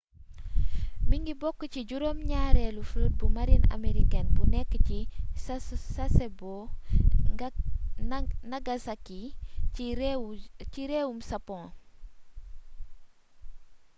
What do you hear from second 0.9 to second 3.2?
mingi bokk ci juróom ñaareelu flotte